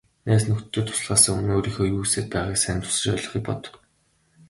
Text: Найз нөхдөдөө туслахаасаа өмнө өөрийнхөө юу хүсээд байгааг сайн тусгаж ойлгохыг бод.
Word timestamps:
Найз 0.27 0.43
нөхдөдөө 0.47 0.83
туслахаасаа 0.87 1.33
өмнө 1.35 1.53
өөрийнхөө 1.55 1.85
юу 1.93 2.01
хүсээд 2.03 2.27
байгааг 2.31 2.57
сайн 2.61 2.79
тусгаж 2.81 3.11
ойлгохыг 3.15 3.43
бод. 3.47 3.61